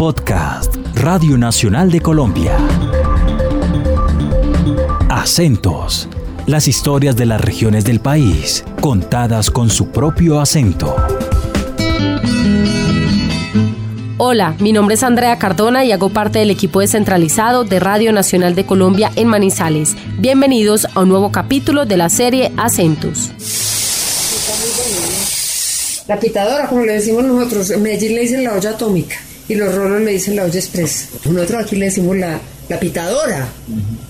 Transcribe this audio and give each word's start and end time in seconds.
Podcast 0.00 0.76
Radio 0.94 1.36
Nacional 1.36 1.90
de 1.90 2.00
Colombia. 2.00 2.56
Acentos. 5.10 6.08
Las 6.46 6.68
historias 6.68 7.16
de 7.16 7.26
las 7.26 7.38
regiones 7.38 7.84
del 7.84 8.00
país, 8.00 8.64
contadas 8.80 9.50
con 9.50 9.68
su 9.68 9.88
propio 9.88 10.40
acento. 10.40 10.96
Hola, 14.16 14.54
mi 14.58 14.72
nombre 14.72 14.94
es 14.94 15.02
Andrea 15.02 15.38
Cardona 15.38 15.84
y 15.84 15.92
hago 15.92 16.08
parte 16.08 16.38
del 16.38 16.48
equipo 16.48 16.80
descentralizado 16.80 17.64
de 17.64 17.78
Radio 17.78 18.10
Nacional 18.14 18.54
de 18.54 18.64
Colombia 18.64 19.12
en 19.16 19.28
Manizales. 19.28 19.96
Bienvenidos 20.16 20.86
a 20.94 21.00
un 21.00 21.10
nuevo 21.10 21.30
capítulo 21.30 21.84
de 21.84 21.98
la 21.98 22.08
serie 22.08 22.52
Acentos. 22.56 23.32
La 26.08 26.18
pitadora, 26.18 26.68
como 26.68 26.86
le 26.86 26.94
decimos 26.94 27.22
nosotros, 27.22 27.70
en 27.70 27.82
Medellín 27.82 28.14
le 28.14 28.22
dicen 28.22 28.42
la 28.42 28.54
olla 28.54 28.70
atómica 28.70 29.16
y 29.50 29.56
los 29.56 29.74
rolos 29.74 30.00
le 30.02 30.12
dicen 30.12 30.36
la 30.36 30.44
olla 30.44 30.60
express. 30.60 31.08
Nosotros 31.24 31.64
aquí 31.64 31.74
le 31.74 31.86
decimos 31.86 32.16
la, 32.16 32.40
la 32.68 32.78
pitadora. 32.78 33.48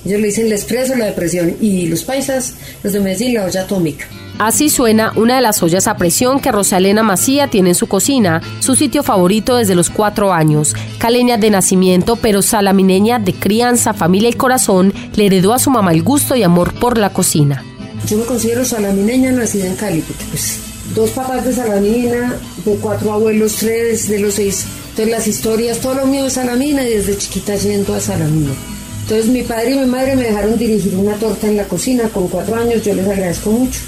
Ellos 0.04 0.20
le 0.20 0.26
dicen 0.26 0.50
la 0.50 0.54
express 0.54 0.90
o 0.90 0.96
la 0.96 1.06
depresión 1.06 1.56
y 1.62 1.86
los 1.86 2.04
paisas, 2.04 2.52
los 2.82 2.92
de 2.92 3.00
Medellín, 3.00 3.32
la 3.32 3.46
olla 3.46 3.62
atómica. 3.62 4.06
Así 4.38 4.68
suena 4.68 5.14
una 5.16 5.36
de 5.36 5.40
las 5.40 5.62
ollas 5.62 5.86
a 5.86 5.96
presión 5.96 6.40
que 6.40 6.52
Rosalena 6.52 7.02
Macía 7.02 7.48
tiene 7.48 7.70
en 7.70 7.74
su 7.74 7.86
cocina, 7.86 8.42
su 8.60 8.74
sitio 8.74 9.02
favorito 9.02 9.56
desde 9.56 9.74
los 9.74 9.88
cuatro 9.88 10.30
años. 10.34 10.74
Caleña 10.98 11.38
de 11.38 11.48
nacimiento, 11.48 12.16
pero 12.16 12.42
salamineña 12.42 13.18
de 13.18 13.32
crianza, 13.32 13.94
familia 13.94 14.28
y 14.28 14.34
corazón, 14.34 14.92
le 15.14 15.24
heredó 15.24 15.54
a 15.54 15.58
su 15.58 15.70
mamá 15.70 15.92
el 15.92 16.02
gusto 16.02 16.36
y 16.36 16.42
amor 16.42 16.74
por 16.74 16.98
la 16.98 17.14
cocina. 17.14 17.64
Yo 18.06 18.18
me 18.18 18.24
considero 18.24 18.62
salamineña 18.62 19.32
nacida 19.32 19.66
en 19.66 19.76
Cali, 19.76 20.02
porque 20.02 20.24
pues 20.30 20.58
dos 20.94 21.10
papás 21.10 21.46
de 21.46 21.54
Salamina, 21.54 22.34
de 22.64 22.74
cuatro 22.76 23.12
abuelos, 23.12 23.56
tres 23.56 24.06
de 24.08 24.20
los 24.20 24.34
seis. 24.34 24.66
Entonces 24.90 25.10
las 25.10 25.26
historias, 25.26 25.78
todo 25.78 25.94
lo 25.94 26.06
mío 26.06 26.26
es 26.26 26.34
Salamina 26.34 26.86
y 26.86 26.94
desde 26.94 27.16
chiquita 27.16 27.56
yendo 27.56 27.94
a 27.94 28.00
Salamina. 28.00 28.52
Entonces 29.02 29.26
mi 29.26 29.42
padre 29.42 29.72
y 29.72 29.78
mi 29.78 29.86
madre 29.86 30.14
me 30.14 30.24
dejaron 30.24 30.56
dirigir 30.56 30.94
una 30.94 31.14
torta 31.14 31.48
en 31.48 31.56
la 31.56 31.64
cocina 31.64 32.04
con 32.10 32.28
cuatro 32.28 32.56
años, 32.56 32.82
yo 32.84 32.94
les 32.94 33.06
agradezco 33.06 33.50
mucho. 33.50 33.80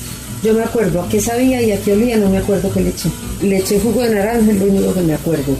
Yo 0.42 0.52
me 0.54 0.64
acuerdo 0.64 1.00
a 1.00 1.08
qué 1.08 1.20
sabía 1.20 1.62
y 1.62 1.70
a 1.70 1.80
qué 1.80 1.92
olía, 1.92 2.16
no 2.16 2.28
me 2.28 2.38
acuerdo 2.38 2.72
qué 2.72 2.80
le 2.80 2.88
eché. 2.88 3.08
Le 3.42 3.58
eché 3.58 3.78
jugo 3.78 4.02
de 4.02 4.16
naranja, 4.16 4.50
es 4.50 4.58
lo 4.58 4.64
único 4.66 4.92
que 4.92 5.00
me 5.02 5.14
acuerdo. 5.14 5.56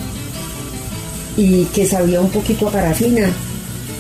Y 1.37 1.65
que 1.67 1.87
sabía 1.87 2.21
un 2.21 2.31
poquito 2.31 2.67
a 2.67 2.73
parafina. 2.73 3.31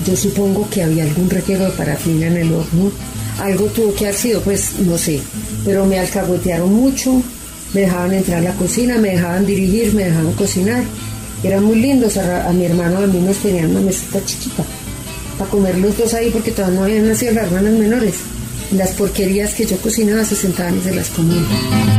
Yo 0.05 0.17
supongo 0.17 0.69
que 0.69 0.83
había 0.83 1.05
algún 1.05 1.31
reguero 1.31 1.67
de 1.67 1.71
parafina 1.71 2.27
en 2.27 2.37
el 2.39 2.53
horno. 2.53 2.91
Algo 3.39 3.67
tuvo 3.67 3.95
que 3.95 4.07
haber 4.07 4.19
sido, 4.19 4.41
pues 4.41 4.81
no 4.81 4.99
sé. 4.99 5.21
Pero 5.65 5.87
me 5.87 6.01
alcahuetearon 6.01 6.73
mucho, 6.75 7.23
me 7.73 7.83
dejaban 7.83 8.15
entrar 8.15 8.39
a 8.39 8.43
la 8.43 8.55
cocina, 8.55 8.99
me 8.99 9.11
dejaban 9.11 9.47
dirigir, 9.47 9.95
me 9.95 10.07
dejaban 10.07 10.33
cocinar. 10.33 10.83
Eran 11.43 11.65
muy 11.65 11.77
lindos, 11.77 12.17
a, 12.17 12.53
mi 12.53 12.65
hermano 12.65 12.99
a 12.99 13.07
mí 13.07 13.19
nos 13.19 13.37
tenían 13.39 13.71
una 13.71 13.81
mesita 13.81 14.25
chiquita 14.25 14.65
para 15.39 15.51
comer 15.51 15.79
los 15.79 15.97
dos 15.99 16.15
ahí 16.15 16.31
porque 16.31 16.53
todavía 16.53 16.79
no 16.79 16.85
habían 16.85 17.09
nacido 17.09 17.33
las 17.35 17.47
hermanas 17.47 17.73
menores. 17.73 18.15
Las 18.73 18.93
porquerías 18.93 19.55
que 19.55 19.67
yo 19.67 19.77
cocinaba 19.79 20.25
se 20.25 20.37
sentaban 20.37 20.79
y 20.79 20.81
se 20.81 20.95
las 20.95 21.09
comían. 21.11 21.92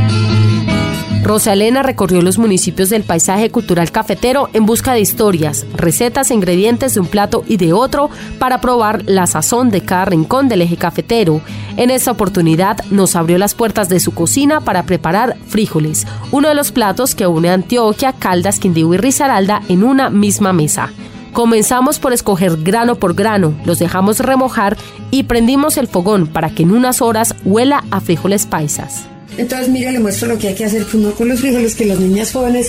Rosalena 1.24 1.82
recorrió 1.82 2.20
los 2.20 2.36
municipios 2.36 2.90
del 2.90 3.02
paisaje 3.02 3.50
cultural 3.50 3.90
cafetero 3.90 4.50
en 4.52 4.66
busca 4.66 4.92
de 4.92 5.00
historias, 5.00 5.64
recetas 5.74 6.30
e 6.30 6.34
ingredientes 6.34 6.92
de 6.92 7.00
un 7.00 7.06
plato 7.06 7.44
y 7.48 7.56
de 7.56 7.72
otro 7.72 8.10
para 8.38 8.60
probar 8.60 9.04
la 9.06 9.26
sazón 9.26 9.70
de 9.70 9.80
cada 9.80 10.04
rincón 10.04 10.50
del 10.50 10.60
eje 10.60 10.76
cafetero. 10.76 11.40
En 11.78 11.90
esta 11.90 12.10
oportunidad 12.10 12.84
nos 12.90 13.16
abrió 13.16 13.38
las 13.38 13.54
puertas 13.54 13.88
de 13.88 14.00
su 14.00 14.12
cocina 14.12 14.60
para 14.60 14.82
preparar 14.82 15.38
frijoles, 15.48 16.06
uno 16.30 16.50
de 16.50 16.54
los 16.54 16.72
platos 16.72 17.14
que 17.14 17.26
une 17.26 17.48
Antioquia, 17.48 18.12
Caldas, 18.12 18.58
Quindío 18.58 18.92
y 18.92 18.98
Risaralda 18.98 19.62
en 19.70 19.82
una 19.82 20.10
misma 20.10 20.52
mesa. 20.52 20.90
Comenzamos 21.32 22.00
por 22.00 22.12
escoger 22.12 22.58
grano 22.58 22.96
por 22.96 23.14
grano, 23.14 23.54
los 23.64 23.78
dejamos 23.78 24.20
remojar 24.20 24.76
y 25.10 25.22
prendimos 25.22 25.78
el 25.78 25.88
fogón 25.88 26.26
para 26.26 26.50
que 26.50 26.64
en 26.64 26.72
unas 26.72 27.00
horas 27.00 27.34
huela 27.46 27.82
a 27.90 28.02
frijoles 28.02 28.44
paisas. 28.44 29.06
Entonces, 29.36 29.68
mire, 29.68 29.92
le 29.92 29.98
muestro 29.98 30.28
lo 30.28 30.38
que 30.38 30.48
hay 30.48 30.54
que 30.54 30.64
hacer 30.64 30.84
primero 30.86 31.14
con 31.14 31.28
los 31.28 31.40
frijoles 31.40 31.74
que 31.74 31.86
las 31.86 31.98
niñas 31.98 32.32
jóvenes, 32.32 32.68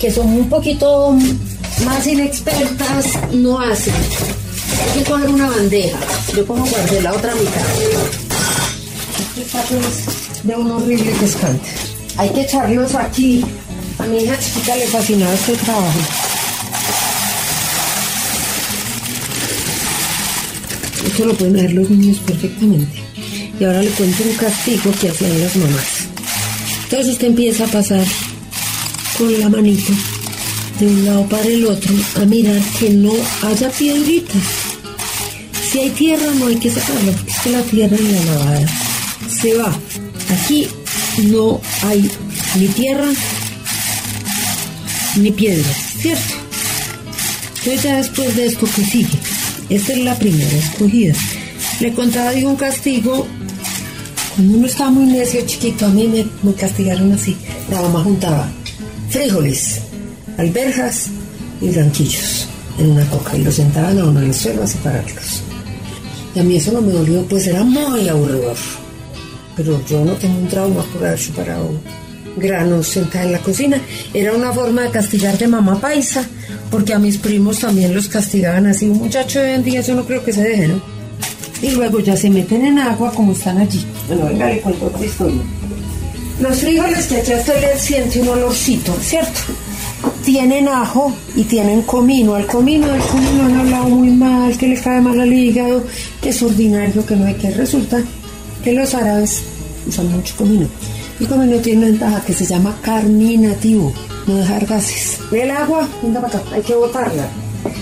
que 0.00 0.10
son 0.10 0.28
un 0.28 0.48
poquito 0.48 1.16
más 1.84 2.06
inexpertas, 2.06 3.06
no 3.32 3.60
hacen. 3.60 3.94
Hay 3.94 4.98
que 4.98 5.10
coger 5.10 5.28
una 5.28 5.48
bandeja. 5.48 5.98
Yo 6.34 6.44
pongo 6.46 6.64
guardé 6.64 7.02
la 7.02 7.12
otra 7.12 7.34
mitad. 7.34 7.66
Este 9.18 9.50
plato 9.50 9.74
es 9.76 10.46
de 10.46 10.56
un 10.56 10.70
horrible 10.70 11.12
pescante. 11.12 11.68
Hay 12.16 12.30
que 12.30 12.42
echarlos 12.42 12.94
aquí. 12.94 13.44
A 13.98 14.04
mi 14.04 14.22
hija 14.22 14.38
chiquita 14.38 14.76
le 14.76 14.86
fascinaba 14.86 15.34
este 15.34 15.52
trabajo. 15.56 15.98
Esto 21.06 21.24
lo 21.26 21.34
pueden 21.34 21.52
ver 21.52 21.72
los 21.72 21.90
niños 21.90 22.18
perfectamente. 22.20 23.09
Y 23.60 23.64
ahora 23.64 23.82
le 23.82 23.90
cuento 23.90 24.24
un 24.24 24.34
castigo 24.36 24.90
que 24.98 25.10
hacían 25.10 25.38
las 25.38 25.54
mamás. 25.54 26.08
Entonces 26.84 27.12
usted 27.12 27.26
empieza 27.26 27.66
a 27.66 27.68
pasar 27.68 28.04
con 29.18 29.38
la 29.38 29.50
manito 29.50 29.92
de 30.80 30.86
un 30.86 31.04
lado 31.04 31.28
para 31.28 31.44
el 31.44 31.66
otro 31.66 31.94
a 32.16 32.24
mirar 32.24 32.60
que 32.78 32.88
no 32.88 33.12
haya 33.42 33.70
piedritas. 33.70 34.42
Si 35.70 35.78
hay 35.78 35.90
tierra 35.90 36.26
no 36.38 36.46
hay 36.46 36.56
que 36.56 36.70
sacarla, 36.70 37.12
porque 37.12 37.30
es 37.30 37.38
que 37.40 37.50
la 37.50 37.62
tierra 37.62 37.96
en 37.96 38.12
la 38.12 38.24
lavada 38.24 38.66
se 39.40 39.54
va. 39.54 39.78
Aquí 40.30 40.66
no 41.24 41.60
hay 41.82 42.10
ni 42.58 42.66
tierra 42.68 43.08
ni 45.16 45.30
piedra, 45.32 45.70
¿cierto? 46.00 46.34
Entonces 47.58 47.82
ya 47.82 47.96
después 47.98 48.36
de 48.36 48.46
esto 48.46 48.66
que 48.74 48.84
sigue, 48.84 49.18
esta 49.68 49.92
es 49.92 49.98
la 49.98 50.18
primera 50.18 50.56
escogida. 50.56 51.14
Le 51.80 51.92
contaba 51.92 52.32
de 52.32 52.46
un 52.46 52.56
castigo 52.56 53.26
cuando 54.34 54.58
uno 54.58 54.66
estaba 54.66 54.90
muy 54.90 55.06
necio, 55.06 55.40
chiquito, 55.46 55.86
a 55.86 55.88
mí 55.88 56.28
me, 56.42 56.54
castigaron 56.54 57.12
así. 57.12 57.36
La 57.70 57.82
mamá 57.82 58.02
juntaba 58.04 58.48
frijoles, 59.08 59.80
alberjas 60.38 61.08
y 61.60 61.68
blanquillos 61.68 62.46
en 62.78 62.92
una 62.92 63.04
coca 63.10 63.36
y 63.36 63.42
los 63.42 63.54
sentaban 63.54 63.98
a 63.98 64.04
uno 64.04 64.20
en 64.20 64.26
el 64.26 64.34
suelo 64.34 64.62
a 64.62 64.66
separarlos. 64.66 65.42
Y 66.34 66.38
a 66.38 66.44
mí 66.44 66.56
eso 66.56 66.72
no 66.72 66.80
me 66.80 66.92
dolió, 66.92 67.22
pues 67.26 67.46
era 67.46 67.64
muy 67.64 68.08
aburridor. 68.08 68.56
Pero 69.56 69.84
yo 69.86 70.04
no 70.04 70.12
tengo 70.12 70.38
un 70.38 70.48
trauma 70.48 70.82
por 70.84 71.04
haber 71.04 71.18
separado 71.18 71.70
granos 72.36 72.86
sentada 72.86 73.24
en 73.24 73.32
la 73.32 73.40
cocina. 73.40 73.80
Era 74.14 74.32
una 74.32 74.52
forma 74.52 74.82
de 74.82 74.90
castigar 74.90 75.36
de 75.36 75.48
mamá 75.48 75.80
paisa, 75.80 76.24
porque 76.70 76.94
a 76.94 76.98
mis 76.98 77.18
primos 77.18 77.58
también 77.58 77.94
los 77.94 78.08
castigaban 78.08 78.66
así. 78.66 78.88
Un 78.88 78.98
muchacho 78.98 79.40
de 79.40 79.46
hoy 79.46 79.54
en 79.54 79.64
día 79.64 79.80
yo 79.80 79.94
no 79.96 80.04
creo 80.04 80.24
que 80.24 80.32
se 80.32 80.42
deje, 80.42 80.68
¿no? 80.68 81.00
y 81.62 81.70
luego 81.72 82.00
ya 82.00 82.16
se 82.16 82.30
meten 82.30 82.64
en 82.64 82.78
agua 82.78 83.12
como 83.12 83.32
están 83.32 83.58
allí. 83.58 83.84
Bueno, 84.10 84.26
venga, 84.26 84.48
le 84.48 84.60
cuento 84.60 84.86
otra 84.86 85.06
historia. 85.06 85.40
Los 86.40 86.58
frijoles 86.58 87.06
que 87.06 87.16
aquí 87.18 87.32
usted 87.32 87.60
le 87.60 87.78
siente 87.78 88.20
un 88.20 88.28
olorcito, 88.28 88.92
¿cierto? 89.00 89.40
Tienen 90.24 90.66
ajo 90.66 91.14
y 91.36 91.44
tienen 91.44 91.82
comino. 91.82 92.34
Al 92.34 92.46
comino, 92.46 92.88
del 92.88 93.02
comino 93.02 93.44
han 93.44 93.60
hablado 93.60 93.84
muy 93.84 94.10
mal, 94.10 94.58
que 94.58 94.66
le 94.66 94.80
cae 94.80 95.00
mal 95.00 95.20
al 95.20 95.32
hígado, 95.32 95.84
que 96.20 96.30
es 96.30 96.42
ordinario, 96.42 97.06
que 97.06 97.14
no 97.14 97.24
hay 97.24 97.34
que. 97.34 97.50
Resulta 97.52 98.02
que 98.64 98.72
los 98.72 98.92
árabes 98.94 99.44
usan 99.86 100.10
mucho 100.10 100.34
comino. 100.36 100.66
El 101.20 101.28
comino 101.28 101.58
tiene 101.58 101.78
una 101.78 101.88
ventaja 101.88 102.24
que 102.24 102.32
se 102.32 102.46
llama 102.46 102.76
carminativo, 102.82 103.92
no 104.26 104.34
dejar 104.34 104.66
gases. 104.66 105.18
El 105.30 105.52
agua, 105.52 105.86
venga 106.02 106.20
para 106.20 106.36
acá, 106.36 106.54
hay 106.54 106.62
que 106.62 106.74
botarla. 106.74 107.28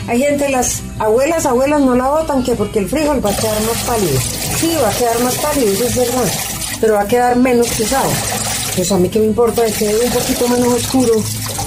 Hay 0.07 0.21
gente, 0.21 0.49
las 0.49 0.81
abuelas, 0.99 1.47
abuelas 1.47 1.81
no 1.81 1.95
la 1.95 2.09
botan 2.09 2.43
que 2.43 2.55
porque 2.55 2.79
el 2.79 2.89
frijol 2.89 3.25
va 3.25 3.31
a 3.31 3.37
quedar 3.37 3.61
más 3.63 3.83
pálido. 3.85 4.21
Sí, 4.59 4.73
va 4.83 4.89
a 4.89 4.97
quedar 4.97 5.21
más 5.21 5.35
pálido, 5.37 5.73
eso 5.73 5.85
es 5.85 5.97
verdad, 5.97 6.33
pero 6.81 6.95
va 6.95 7.03
a 7.03 7.09
quedar 7.09 7.37
menos 7.37 7.69
pesado. 7.69 8.11
Pues 8.75 8.93
a 8.93 8.99
mí 8.99 9.09
que 9.09 9.19
me 9.19 9.27
importa 9.27 9.65
que 9.67 9.73
quede 9.73 10.05
un 10.05 10.13
poquito 10.13 10.49
menos 10.49 10.69
oscuro, 10.69 11.15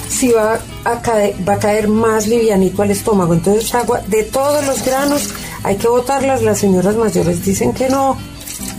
si 0.08 0.30
va 0.30 0.60
a 0.84 1.00
caer, 1.02 1.34
va 1.46 1.54
a 1.54 1.58
caer 1.58 1.88
más 1.88 2.26
livianito 2.26 2.82
al 2.82 2.90
estómago. 2.90 3.34
Entonces 3.34 3.74
agua 3.74 4.00
de 4.06 4.22
todos 4.24 4.64
los 4.66 4.84
granos 4.84 5.28
hay 5.62 5.76
que 5.76 5.88
botarlas. 5.88 6.42
Las 6.42 6.58
señoras 6.58 6.96
mayores 6.96 7.44
dicen 7.44 7.72
que 7.72 7.88
no. 7.88 8.16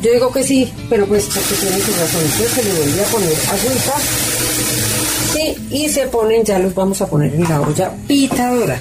Yo 0.02 0.12
digo 0.12 0.32
que 0.32 0.44
sí, 0.44 0.72
pero 0.90 1.06
pues 1.06 1.26
porque 1.26 1.56
tienen 1.56 1.82
su 1.82 1.92
razón. 1.92 2.22
Entonces 2.22 2.52
se 2.52 2.64
le 2.64 2.74
vuelve 2.74 3.02
a 3.02 3.06
poner 3.06 3.34
agüita. 3.50 3.94
Sí, 5.34 5.68
y 5.72 5.90
se 5.90 6.08
ponen, 6.08 6.44
ya 6.44 6.60
los 6.60 6.74
vamos 6.74 7.02
a 7.02 7.08
poner 7.08 7.34
en 7.34 7.44
la 7.44 7.62
olla 7.62 7.92
pitadora. 8.08 8.80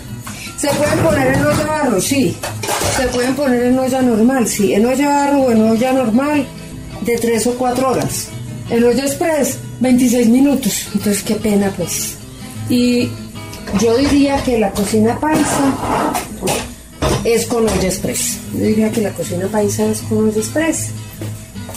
Se 0.62 0.68
pueden 0.68 0.98
poner 1.00 1.26
en 1.34 1.44
olla 1.44 1.66
barro, 1.66 2.00
sí. 2.00 2.36
Se 2.96 3.08
pueden 3.08 3.34
poner 3.34 3.64
en 3.64 3.76
olla 3.76 4.00
normal, 4.00 4.46
sí. 4.46 4.72
En 4.74 4.86
olla 4.86 5.08
barro 5.08 5.40
o 5.40 5.50
en 5.50 5.60
olla 5.60 5.92
normal, 5.92 6.46
de 7.00 7.18
3 7.18 7.46
o 7.48 7.54
4 7.54 7.90
horas. 7.90 8.28
En 8.70 8.84
olla 8.84 9.04
express, 9.04 9.58
26 9.80 10.28
minutos. 10.28 10.86
Entonces, 10.94 11.24
qué 11.24 11.34
pena, 11.34 11.72
pues. 11.76 12.14
Y 12.68 13.10
yo 13.80 13.96
diría 13.96 14.40
que 14.44 14.56
la 14.56 14.70
cocina 14.70 15.18
paisa 15.18 15.74
es 17.24 17.44
con 17.46 17.64
olla 17.68 17.88
express. 17.88 18.38
Yo 18.52 18.60
diría 18.60 18.92
que 18.92 19.00
la 19.00 19.10
cocina 19.10 19.48
paisa 19.48 19.86
es 19.86 20.00
con 20.02 20.28
olla 20.28 20.38
express. 20.38 20.90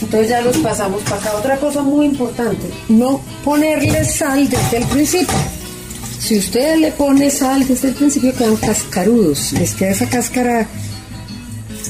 Entonces 0.00 0.28
ya 0.28 0.42
los 0.42 0.58
pasamos 0.58 1.02
para 1.02 1.16
acá. 1.16 1.34
Otra 1.36 1.56
cosa 1.56 1.82
muy 1.82 2.06
importante, 2.06 2.70
no 2.88 3.20
ponerle 3.42 4.04
sal 4.04 4.48
desde 4.48 4.76
el 4.76 4.84
principio 4.84 5.55
Si 6.26 6.36
usted 6.36 6.78
le 6.78 6.90
pone 6.90 7.30
sal 7.30 7.64
desde 7.68 7.86
el 7.90 7.94
principio 7.94 8.34
quedan 8.34 8.56
cascarudos, 8.56 9.52
les 9.52 9.74
queda 9.76 9.90
esa 9.90 10.08
cáscara 10.08 10.66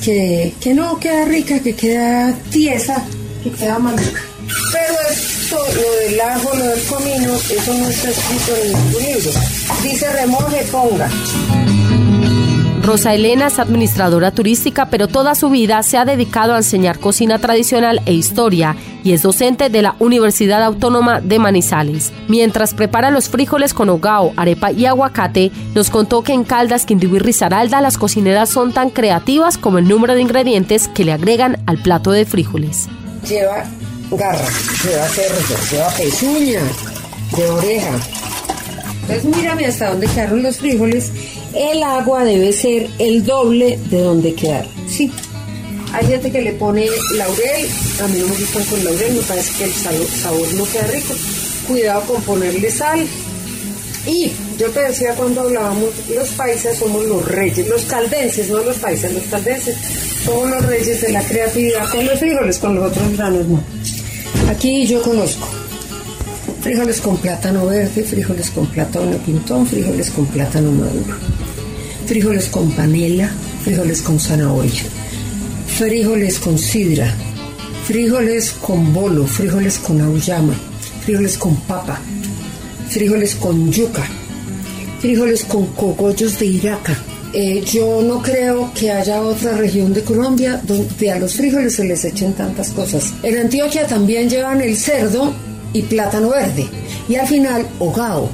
que, 0.04 0.52
que 0.60 0.74
no 0.74 1.00
queda 1.00 1.24
rica, 1.24 1.58
que 1.60 1.74
queda 1.74 2.34
tiesa, 2.50 3.02
que 3.42 3.50
queda 3.50 3.78
maluca. 3.78 4.20
Pero 4.74 4.94
esto, 5.10 5.56
lo 5.56 5.96
del 6.04 6.20
ajo, 6.20 6.54
lo 6.54 6.64
del 6.66 6.82
comino, 6.82 7.34
eso 7.34 7.74
no 7.78 7.88
está 7.88 8.10
escrito 8.10 8.56
en 8.62 8.72
ningún 8.74 9.02
libro. 9.04 9.30
Dice 9.82 10.12
remoje, 10.12 10.66
ponga. 10.70 11.08
Rosa 12.86 13.14
Elena 13.14 13.48
es 13.48 13.58
administradora 13.58 14.30
turística, 14.30 14.86
pero 14.90 15.08
toda 15.08 15.34
su 15.34 15.50
vida 15.50 15.82
se 15.82 15.98
ha 15.98 16.04
dedicado 16.04 16.54
a 16.54 16.58
enseñar 16.58 17.00
cocina 17.00 17.40
tradicional 17.40 18.00
e 18.06 18.12
historia 18.12 18.76
y 19.02 19.12
es 19.12 19.22
docente 19.22 19.68
de 19.70 19.82
la 19.82 19.96
Universidad 19.98 20.62
Autónoma 20.62 21.20
de 21.20 21.40
Manizales. 21.40 22.12
Mientras 22.28 22.74
prepara 22.74 23.10
los 23.10 23.28
frijoles 23.28 23.74
con 23.74 23.88
hogao, 23.88 24.32
arepa 24.36 24.70
y 24.70 24.86
aguacate, 24.86 25.50
nos 25.74 25.90
contó 25.90 26.22
que 26.22 26.32
en 26.32 26.44
Caldas, 26.44 26.86
Quindío 26.86 27.16
y 27.16 27.18
Risaralda 27.18 27.80
las 27.80 27.98
cocineras 27.98 28.50
son 28.50 28.72
tan 28.72 28.90
creativas 28.90 29.58
como 29.58 29.78
el 29.78 29.88
número 29.88 30.14
de 30.14 30.22
ingredientes 30.22 30.86
que 30.86 31.04
le 31.04 31.12
agregan 31.12 31.60
al 31.66 31.78
plato 31.78 32.12
de 32.12 32.24
frijoles. 32.24 32.86
Lleva 33.28 33.64
garra, 34.12 34.46
lleva 34.84 35.08
cerdo, 35.08 35.56
lleva 35.72 35.88
pezuña 35.88 36.60
de 37.36 37.50
oreja. 37.50 37.98
Entonces 39.02 39.24
mírame 39.24 39.66
hasta 39.66 39.90
dónde 39.90 40.06
quedaron 40.06 40.42
los 40.44 40.58
frijoles 40.58 41.10
el 41.56 41.82
agua 41.82 42.24
debe 42.24 42.52
ser 42.52 42.88
el 42.98 43.24
doble 43.24 43.78
de 43.90 44.00
donde 44.02 44.34
quedar. 44.34 44.66
Sí. 44.88 45.10
Hay 45.92 46.06
gente 46.06 46.30
que 46.30 46.42
le 46.42 46.52
pone 46.52 46.86
laurel, 47.14 47.68
a 48.02 48.08
mí 48.08 48.18
no 48.18 48.28
me 48.28 48.34
gustan 48.34 48.64
con 48.64 48.84
laurel, 48.84 49.14
me 49.14 49.22
parece 49.22 49.56
que 49.56 49.64
el 49.64 49.72
sabor 49.72 50.54
no 50.54 50.64
queda 50.66 50.86
rico. 50.88 51.14
Cuidado 51.66 52.02
con 52.02 52.22
ponerle 52.22 52.70
sal. 52.70 53.06
Y 54.06 54.30
yo 54.58 54.68
te 54.70 54.80
decía 54.80 55.14
cuando 55.14 55.40
hablábamos, 55.40 55.90
los 56.14 56.28
paisas 56.30 56.76
somos 56.76 57.04
los 57.06 57.24
reyes, 57.24 57.66
los 57.68 57.82
caldenses, 57.86 58.50
no 58.50 58.58
los 58.58 58.76
paisas, 58.76 59.12
los 59.12 59.24
caldenses, 59.24 59.76
somos 60.24 60.50
los 60.50 60.66
reyes 60.66 61.00
de 61.00 61.12
la 61.12 61.22
creatividad 61.22 61.88
con 61.90 62.06
los 62.06 62.18
frijoles, 62.18 62.58
con 62.58 62.74
los 62.76 62.90
otros 62.90 63.16
granos 63.16 63.46
no. 63.46 63.60
Aquí 64.48 64.86
yo 64.86 65.02
conozco 65.02 65.48
frijoles 66.60 67.00
con 67.00 67.16
plátano 67.16 67.66
verde, 67.66 68.02
frijoles 68.02 68.50
con 68.50 68.66
plátano 68.66 69.16
pintón, 69.18 69.66
frijoles 69.66 70.10
con 70.10 70.26
plátano 70.26 70.72
maduro 70.72 71.14
frijoles 72.06 72.48
con 72.48 72.70
panela, 72.70 73.28
frijoles 73.64 74.00
con 74.00 74.20
zanahoria, 74.20 74.82
frijoles 75.66 76.38
con 76.38 76.56
sidra, 76.56 77.12
frijoles 77.84 78.52
con 78.52 78.92
bolo, 78.92 79.26
frijoles 79.26 79.78
con 79.78 80.00
auyama, 80.00 80.54
frijoles 81.04 81.36
con 81.36 81.56
papa, 81.62 82.00
frijoles 82.88 83.34
con 83.34 83.72
yuca, 83.72 84.04
frijoles 85.00 85.44
con 85.44 85.66
cogollos 85.74 86.38
de 86.38 86.46
iraca. 86.46 86.96
Eh, 87.32 87.62
yo 87.70 88.00
no 88.02 88.22
creo 88.22 88.70
que 88.72 88.90
haya 88.92 89.20
otra 89.20 89.56
región 89.56 89.92
de 89.92 90.02
Colombia 90.02 90.60
donde 90.62 91.10
a 91.10 91.18
los 91.18 91.34
frijoles 91.34 91.74
se 91.74 91.84
les 91.84 92.04
echen 92.04 92.32
tantas 92.34 92.70
cosas. 92.70 93.12
En 93.22 93.36
Antioquia 93.36 93.86
también 93.86 94.30
llevan 94.30 94.60
el 94.62 94.76
cerdo 94.76 95.34
y 95.72 95.82
plátano 95.82 96.30
verde 96.30 96.66
y 97.08 97.16
al 97.16 97.26
final 97.26 97.66
hogao. 97.80 98.30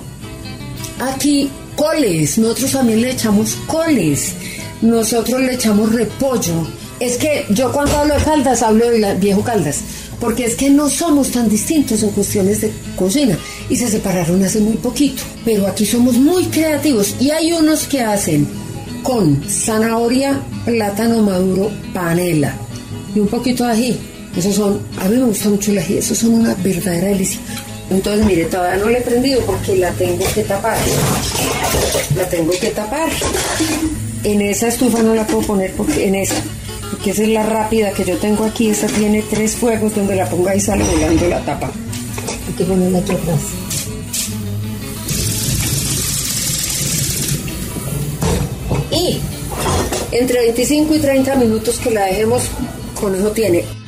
Aquí 1.00 1.50
coles, 1.76 2.38
nosotros 2.38 2.72
también 2.72 3.00
le 3.00 3.12
echamos 3.12 3.56
coles, 3.66 4.32
nosotros 4.80 5.40
le 5.40 5.54
echamos 5.54 5.92
repollo. 5.92 6.66
Es 7.00 7.16
que 7.16 7.46
yo 7.50 7.72
cuando 7.72 7.96
hablo 7.96 8.14
de 8.14 8.22
Caldas 8.22 8.62
hablo 8.62 8.88
de 8.88 9.14
viejo 9.14 9.42
Caldas, 9.42 9.80
porque 10.20 10.44
es 10.44 10.54
que 10.54 10.70
no 10.70 10.88
somos 10.88 11.32
tan 11.32 11.48
distintos 11.48 12.02
en 12.02 12.10
cuestiones 12.10 12.60
de 12.60 12.72
cocina 12.96 13.36
y 13.68 13.76
se 13.76 13.88
separaron 13.88 14.42
hace 14.44 14.60
muy 14.60 14.76
poquito, 14.76 15.22
pero 15.44 15.66
aquí 15.66 15.84
somos 15.84 16.14
muy 16.14 16.44
creativos 16.44 17.16
y 17.18 17.30
hay 17.30 17.52
unos 17.52 17.88
que 17.88 18.02
hacen 18.02 18.46
con 19.02 19.42
zanahoria, 19.48 20.40
plátano 20.64 21.22
maduro, 21.22 21.70
panela 21.92 22.54
y 23.14 23.18
un 23.18 23.26
poquito 23.26 23.64
de 23.64 23.72
ají. 23.72 23.98
Esos 24.36 24.54
son, 24.54 24.80
a 24.98 25.08
mí 25.08 25.16
me 25.16 25.24
gusta 25.24 25.48
mucho 25.48 25.72
el 25.72 25.78
ají, 25.78 25.98
esos 25.98 26.18
son 26.18 26.34
una 26.34 26.54
verdadera 26.54 27.08
delicia. 27.08 27.40
Entonces, 27.92 28.24
mire, 28.24 28.46
todavía 28.46 28.82
no 28.82 28.90
la 28.90 28.98
he 28.98 29.02
prendido 29.02 29.42
porque 29.42 29.76
la 29.76 29.90
tengo 29.90 30.24
que 30.34 30.42
tapar. 30.44 30.78
La 32.16 32.26
tengo 32.26 32.50
que 32.58 32.68
tapar. 32.68 33.10
En 34.24 34.40
esa 34.40 34.68
estufa 34.68 35.02
no 35.02 35.14
la 35.14 35.26
puedo 35.26 35.42
poner 35.42 35.72
porque 35.74 36.06
en 36.06 36.14
esa, 36.14 36.36
porque 36.90 37.10
esa 37.10 37.22
es 37.22 37.28
la 37.28 37.42
rápida 37.42 37.92
que 37.92 38.04
yo 38.04 38.16
tengo 38.16 38.46
aquí. 38.46 38.70
Esta 38.70 38.86
tiene 38.86 39.22
tres 39.28 39.56
fuegos 39.56 39.94
donde 39.94 40.16
la 40.16 40.26
ponga 40.26 40.56
y 40.56 40.60
sale 40.60 40.84
volando 40.84 41.28
la 41.28 41.44
tapa. 41.44 41.70
Hay 42.48 42.54
que 42.54 42.64
ponerla 42.64 42.98
aquí 42.98 43.12
atrás. 43.12 43.40
Y 48.90 49.20
entre 50.12 50.40
25 50.40 50.94
y 50.94 50.98
30 50.98 51.34
minutos 51.36 51.78
que 51.78 51.90
la 51.90 52.06
dejemos, 52.06 52.44
con 52.98 53.14
eso 53.14 53.30
tiene 53.32 53.81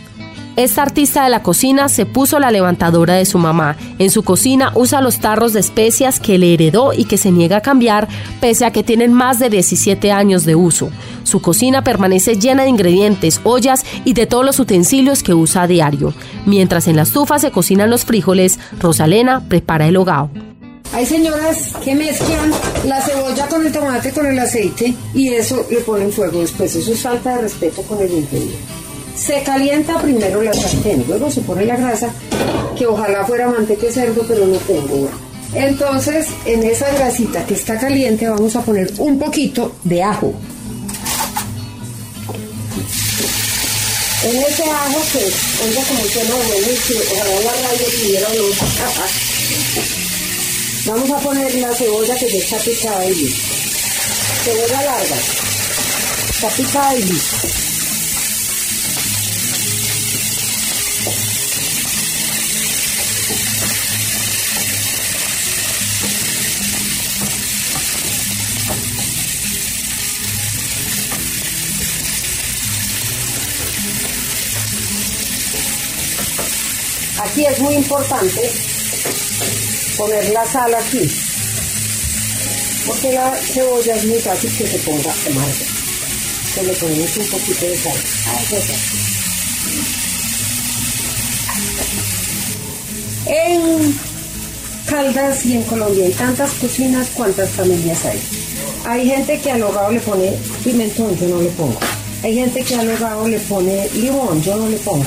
esta 0.57 0.83
artista 0.83 1.25
de 1.25 1.31
la 1.31 1.43
cocina 1.43 1.89
se 1.89 2.07
puso 2.07 2.39
la 2.39 2.53
levantadora 2.53 3.15
de 3.15 3.25
su 3.25 3.39
mamá. 3.39 3.77
En 3.99 4.11
su 4.11 4.23
cocina 4.23 4.71
usa 4.77 5.01
los 5.01 5.19
tarros 5.19 5.53
de 5.53 5.61
especias 5.61 6.21
que 6.21 6.39
le 6.39 6.55
heredó 6.55 6.93
y 6.93 7.07
que 7.07 7.19
se 7.19 7.33
niega 7.33 7.57
a 7.57 7.61
cambiar 7.61 8.07
pese 8.41 8.65
a 8.65 8.71
que 8.71 8.85
tienen 8.85 9.13
más 9.13 9.41
de 9.41 9.51
17 9.51 10.13
años 10.13 10.45
de 10.45 10.55
uso. 10.55 10.91
Su 11.25 11.41
cocina 11.41 11.83
permanece 11.83 12.37
llena 12.37 12.63
de 12.63 12.69
ingredientes, 12.69 13.41
ollas 13.43 13.85
y 14.05 14.13
de 14.13 14.27
todos 14.27 14.45
los 14.45 14.61
utensilios 14.61 15.25
que 15.25 15.35
usa 15.35 15.63
a 15.63 15.67
diario. 15.67 16.15
Mientras 16.47 16.87
en 16.87 16.97
la 16.97 17.03
estufa 17.03 17.41
se 17.41 17.51
cocinan 17.51 17.91
los 17.91 18.05
frijoles, 18.05 18.61
Rosalena 18.79 19.43
prepara 19.49 19.89
el 19.89 19.97
hogao. 19.97 20.31
Hay 20.93 21.07
señoras 21.07 21.73
que 21.83 21.97
mezclan 21.97 22.53
la 22.87 23.01
cebolla 23.01 23.49
con 23.49 23.67
el 23.67 23.73
tomate 23.73 24.13
con 24.13 24.27
el 24.27 24.39
aceite 24.39 24.95
y 25.13 25.31
eso 25.31 25.67
le 25.69 25.81
ponen 25.81 26.13
fuego 26.13 26.41
después. 26.41 26.77
Eso 26.77 26.93
es 26.93 27.03
falta 27.03 27.35
de 27.35 27.43
respeto 27.43 27.83
con 27.83 28.01
el 28.01 28.13
ingrediente. 28.13 28.84
Se 29.17 29.43
calienta 29.43 30.01
primero 30.01 30.43
la 30.43 30.53
sartén, 30.53 31.05
luego 31.07 31.31
se 31.31 31.41
pone 31.43 31.65
la 31.65 31.77
grasa, 31.77 32.11
que 32.77 32.87
ojalá 32.87 33.25
fuera 33.25 33.49
manteca 33.49 33.91
cerdo, 33.91 34.25
pero 34.27 34.47
no 34.47 34.59
tengo. 34.59 35.09
Entonces, 35.55 36.27
en 36.45 36.65
esa 36.65 36.91
grasita 36.95 37.47
que 37.47 37.55
está 37.55 37.79
caliente 37.79 38.29
vamos 38.29 38.57
a 38.57 38.63
poner 38.63 38.93
un 38.99 39.19
poquito 39.19 39.77
de 39.85 40.03
ajo. 40.03 40.35
En 44.25 44.37
ese 44.37 44.65
ajo 44.65 45.01
que, 45.13 45.19
oiga 45.65 45.83
como 45.87 46.05
suena 46.07 46.35
buenísimo, 46.35 47.01
ojalá 47.13 47.41
la 47.41 47.69
radio 47.69 47.87
tuviera 48.01 48.29
luz. 48.35 48.57
Vamos 50.87 51.11
a 51.11 51.19
poner 51.19 51.55
la 51.55 51.75
cebolla 51.75 52.15
que 52.19 52.31
ya 52.31 52.39
está 52.39 52.59
picada 52.59 53.07
y 53.07 53.15
lista. 53.15 53.55
Cebolla 54.45 54.83
larga. 54.83 55.17
Está 56.29 56.49
picada 56.49 56.95
y 56.95 57.03
lista. 57.05 57.74
Aquí 77.25 77.47
es 77.47 77.59
muy 77.59 77.75
importante 77.75 78.51
poner 79.97 80.29
la 80.29 80.45
sal 80.45 80.75
aquí, 80.75 81.11
porque 82.87 83.13
la 83.15 83.35
cebolla 83.35 83.95
es 83.97 84.05
muy 84.05 84.19
fácil 84.19 84.51
que 84.55 84.67
se 84.67 84.79
ponga 84.81 85.11
amarga. 85.31 85.55
Se 86.55 86.63
le 86.65 86.73
ponemos 86.75 87.17
un 87.17 87.27
poquito 87.29 87.67
de 87.67 87.79
sal. 87.79 87.93
En 93.27 93.99
Caldas 94.87 95.47
y 95.47 95.57
en 95.57 95.63
Colombia 95.63 96.05
hay 96.05 96.13
tantas 96.13 96.51
cocinas 96.53 97.09
cuantas 97.15 97.49
familias 97.51 98.05
hay. 98.05 98.21
Hay 98.85 99.09
gente 99.09 99.41
que 99.41 99.51
al 99.51 99.63
hogado 99.63 99.91
le 99.93 100.01
pone 100.01 100.37
pimentón, 100.63 101.19
yo 101.19 101.29
no 101.29 101.41
le 101.41 101.49
pongo. 101.49 101.81
Hay 102.23 102.35
gente 102.35 102.63
que 102.63 102.75
al 102.75 102.91
hogado 102.91 103.27
le 103.27 103.39
pone 103.41 103.89
limón, 103.95 104.43
yo 104.43 104.57
no 104.57 104.69
le 104.69 104.77
pongo. 104.77 105.07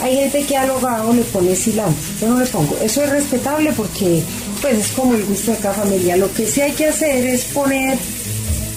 Hay 0.00 0.14
gente 0.16 0.44
que 0.44 0.56
al 0.56 0.70
hogado 0.70 1.12
le 1.12 1.22
pone 1.22 1.56
cilantro, 1.56 2.02
yo 2.20 2.28
no 2.28 2.38
le 2.38 2.46
pongo. 2.46 2.76
Eso 2.82 3.02
es 3.02 3.10
respetable 3.10 3.72
porque 3.72 4.22
pues 4.60 4.78
es 4.78 4.88
como 4.92 5.14
el 5.14 5.24
gusto 5.24 5.50
de 5.50 5.58
cada 5.58 5.74
familia. 5.74 6.16
Lo 6.16 6.32
que 6.32 6.46
sí 6.46 6.60
hay 6.60 6.72
que 6.72 6.86
hacer 6.86 7.26
es 7.26 7.44
poner 7.46 7.98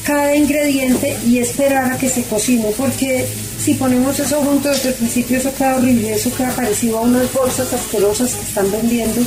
cada 0.04 0.36
ingrediente 0.36 1.18
y 1.28 1.38
esperar 1.38 1.92
a 1.92 1.98
que 1.98 2.10
se 2.10 2.24
cocine 2.24 2.72
porque 2.76 3.28
si 3.64 3.76
ponemos 3.76 4.20
eso 4.20 4.42
junto 4.42 4.70
desde 4.70 4.90
el 4.90 4.96
principio 4.96 5.38
eso 5.38 5.54
queda 5.54 5.76
horrible, 5.76 6.14
eso 6.14 6.34
queda 6.36 6.50
parecido 6.56 6.98
a 6.98 7.02
unas 7.02 7.32
bolsas 7.32 7.72
asquerosas 7.72 8.34
que 8.34 8.42
están 8.42 8.72
vendiendo 8.72 9.22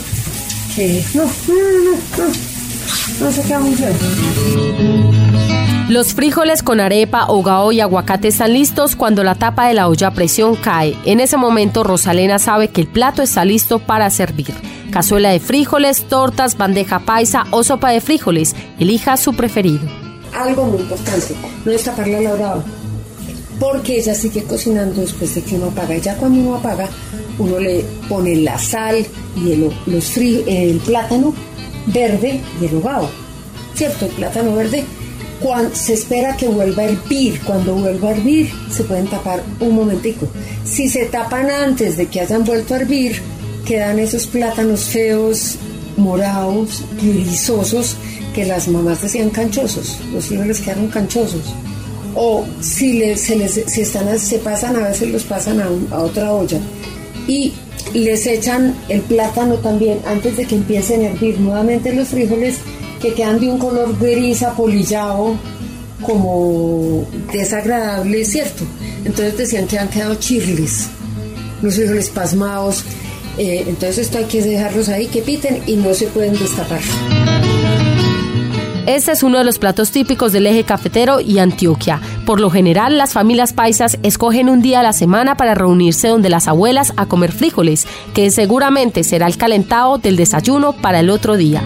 que 0.74 1.04
no, 1.14 1.24
no, 1.24 1.54
no, 1.84 1.90
no, 2.18 2.32
no 3.20 3.32
se 3.32 3.42
queda 3.42 3.60
muy 3.60 3.74
bien. 3.76 5.63
Los 5.88 6.14
frijoles 6.14 6.62
con 6.62 6.80
arepa, 6.80 7.26
hogao 7.26 7.70
y 7.70 7.80
aguacate 7.80 8.28
están 8.28 8.54
listos 8.54 8.96
cuando 8.96 9.22
la 9.22 9.34
tapa 9.34 9.68
de 9.68 9.74
la 9.74 9.86
olla 9.86 10.06
a 10.08 10.14
presión 10.14 10.56
cae. 10.56 10.96
En 11.04 11.20
ese 11.20 11.36
momento 11.36 11.84
Rosalena 11.84 12.38
sabe 12.38 12.68
que 12.68 12.80
el 12.80 12.86
plato 12.86 13.20
está 13.20 13.44
listo 13.44 13.80
para 13.80 14.08
servir. 14.08 14.54
cazuela 14.90 15.28
de 15.30 15.40
frijoles, 15.40 16.08
tortas, 16.08 16.56
bandeja 16.56 17.00
paisa 17.00 17.44
o 17.50 17.62
sopa 17.64 17.90
de 17.90 18.00
frijoles. 18.00 18.56
Elija 18.78 19.18
su 19.18 19.34
preferido. 19.34 19.86
Algo 20.32 20.64
muy 20.64 20.80
importante, 20.80 21.34
no 21.66 21.70
destapar 21.70 22.08
la 22.08 22.20
labrada, 22.22 22.64
porque 23.60 23.98
ella 23.98 24.14
sigue 24.14 24.42
cocinando 24.44 25.02
después 25.02 25.34
de 25.34 25.42
que 25.42 25.56
uno 25.56 25.66
apaga. 25.66 25.98
Ya 25.98 26.16
cuando 26.16 26.40
uno 26.40 26.54
apaga, 26.56 26.88
uno 27.38 27.58
le 27.58 27.84
pone 28.08 28.36
la 28.36 28.58
sal 28.58 29.04
y 29.36 29.52
el, 29.52 29.70
el 30.46 30.78
plátano 30.78 31.34
verde 31.88 32.40
y 32.58 32.64
el 32.64 32.74
hogado. 32.74 33.10
¿Cierto? 33.74 34.06
El 34.06 34.12
plátano 34.12 34.54
verde 34.54 34.84
cuando, 35.40 35.74
se 35.74 35.94
espera 35.94 36.36
que 36.36 36.48
vuelva 36.48 36.82
a 36.82 36.86
hervir. 36.86 37.40
Cuando 37.40 37.74
vuelva 37.74 38.08
a 38.08 38.12
hervir, 38.12 38.50
se 38.70 38.84
pueden 38.84 39.06
tapar 39.06 39.42
un 39.60 39.74
momentico. 39.74 40.26
Si 40.64 40.88
se 40.88 41.06
tapan 41.06 41.50
antes 41.50 41.96
de 41.96 42.06
que 42.06 42.20
hayan 42.20 42.44
vuelto 42.44 42.74
a 42.74 42.78
hervir, 42.78 43.20
quedan 43.64 43.98
esos 43.98 44.26
plátanos 44.26 44.84
feos, 44.84 45.56
morados, 45.96 46.82
grisosos, 47.00 47.96
que 48.34 48.44
las 48.44 48.68
mamás 48.68 49.02
decían 49.02 49.30
canchosos. 49.30 49.98
Los 50.12 50.30
hijos 50.30 50.46
les 50.46 50.60
quedaron 50.60 50.88
canchosos. 50.88 51.42
O 52.14 52.44
si 52.60 53.16
se, 53.16 53.36
les, 53.36 53.56
están, 53.56 54.18
se 54.18 54.38
pasan, 54.38 54.76
a 54.76 54.88
veces 54.88 55.10
los 55.10 55.24
pasan 55.24 55.60
a, 55.60 55.68
a 55.94 56.00
otra 56.00 56.32
olla. 56.32 56.58
Y 57.26 57.54
les 57.92 58.26
echan 58.26 58.74
el 58.88 59.00
plátano 59.02 59.54
también 59.56 60.00
antes 60.06 60.36
de 60.36 60.44
que 60.46 60.56
empiecen 60.56 61.02
a 61.02 61.08
hervir 61.08 61.38
nuevamente 61.38 61.94
los 61.94 62.08
frijoles 62.08 62.56
que 63.04 63.12
quedan 63.12 63.38
de 63.38 63.50
un 63.50 63.58
color 63.58 63.94
gris 64.00 64.42
apolillado, 64.42 65.36
como 66.00 67.06
desagradable, 67.34 68.24
¿cierto? 68.24 68.64
Entonces 69.04 69.36
decían 69.36 69.66
que 69.66 69.78
han 69.78 69.88
quedado 69.88 70.14
chirles, 70.14 70.88
los 71.60 71.74
frijoles 71.74 72.08
pasmados. 72.08 72.82
Eh, 73.36 73.64
entonces 73.66 74.06
esto 74.06 74.16
hay 74.16 74.24
que 74.24 74.40
dejarlos 74.40 74.88
ahí 74.88 75.06
que 75.08 75.20
piten 75.20 75.62
y 75.66 75.76
no 75.76 75.92
se 75.92 76.06
pueden 76.06 76.32
destapar. 76.38 76.80
Este 78.86 79.12
es 79.12 79.22
uno 79.22 79.36
de 79.36 79.44
los 79.44 79.58
platos 79.58 79.90
típicos 79.90 80.32
del 80.32 80.46
eje 80.46 80.64
cafetero 80.64 81.20
y 81.20 81.40
Antioquia. 81.40 82.00
Por 82.24 82.40
lo 82.40 82.48
general, 82.48 82.96
las 82.96 83.12
familias 83.12 83.52
paisas 83.52 83.98
escogen 84.02 84.48
un 84.48 84.62
día 84.62 84.80
a 84.80 84.82
la 84.82 84.94
semana 84.94 85.36
para 85.36 85.54
reunirse 85.54 86.08
donde 86.08 86.30
las 86.30 86.48
abuelas 86.48 86.94
a 86.96 87.04
comer 87.04 87.32
frijoles, 87.32 87.86
que 88.14 88.30
seguramente 88.30 89.04
será 89.04 89.26
el 89.26 89.36
calentado 89.36 89.98
del 89.98 90.16
desayuno 90.16 90.72
para 90.72 91.00
el 91.00 91.10
otro 91.10 91.36
día. 91.36 91.62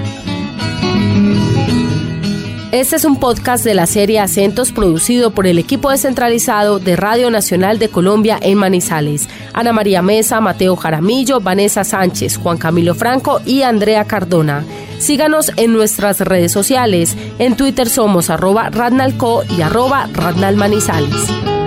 Este 2.71 2.97
es 2.97 3.07
un 3.07 3.19
podcast 3.19 3.65
de 3.65 3.73
la 3.73 3.87
serie 3.87 4.21
Acentos 4.21 4.73
producido 4.73 5.31
por 5.31 5.47
el 5.47 5.59
equipo 5.59 5.91
descentralizado 5.91 6.79
de 6.79 6.97
Radio 6.97 7.31
Nacional 7.31 7.79
de 7.79 7.89
Colombia 7.89 8.39
en 8.43 8.59
Manizales. 8.59 9.27
Ana 9.55 9.73
María 9.73 10.03
Mesa, 10.03 10.43
Mateo 10.43 10.77
Jaramillo, 10.77 11.41
Vanessa 11.41 11.83
Sánchez, 11.83 12.37
Juan 12.37 12.59
Camilo 12.59 12.95
Franco 12.95 13.41
y 13.47 13.63
Andrea 13.63 14.05
Cardona. 14.05 14.67
Síganos 14.99 15.51
en 15.57 15.73
nuestras 15.73 16.21
redes 16.21 16.53
sociales. 16.53 17.17
En 17.39 17.57
Twitter 17.57 17.89
somos 17.89 18.29
arroba 18.29 18.69
radnalco 18.69 19.45
y 19.49 19.63
arroba 19.63 20.07
radnalmanizales. 20.13 21.58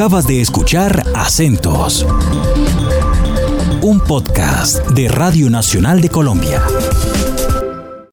Acabas 0.00 0.26
de 0.26 0.40
escuchar 0.40 1.04
Acentos, 1.14 2.06
un 3.82 4.00
podcast 4.00 4.88
de 4.92 5.08
Radio 5.08 5.50
Nacional 5.50 6.00
de 6.00 6.08
Colombia. 6.08 6.62